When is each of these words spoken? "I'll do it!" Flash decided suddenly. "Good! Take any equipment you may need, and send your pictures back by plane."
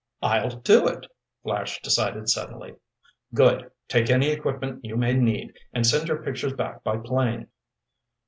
"I'll 0.23 0.49
do 0.49 0.87
it!" 0.87 1.05
Flash 1.43 1.79
decided 1.79 2.27
suddenly. 2.27 2.73
"Good! 3.35 3.69
Take 3.87 4.09
any 4.09 4.29
equipment 4.31 4.83
you 4.83 4.97
may 4.97 5.13
need, 5.13 5.53
and 5.73 5.85
send 5.85 6.07
your 6.07 6.23
pictures 6.23 6.53
back 6.53 6.83
by 6.83 6.97
plane." 6.97 7.49